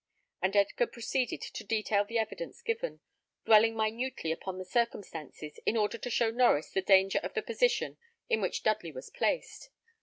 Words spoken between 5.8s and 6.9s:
to show Norries the